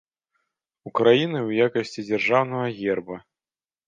Украінай 0.89 1.41
ў 1.49 1.69
якасці 1.69 2.05
дзяржаўнага 2.07 2.67
герба. 2.79 3.19